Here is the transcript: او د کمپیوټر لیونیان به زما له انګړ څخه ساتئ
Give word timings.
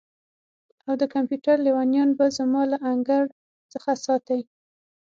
او 0.87 0.93
د 1.01 1.03
کمپیوټر 1.13 1.57
لیونیان 1.65 2.09
به 2.17 2.25
زما 2.37 2.61
له 2.71 2.77
انګړ 2.91 3.23
څخه 3.73 3.91
ساتئ 4.05 4.41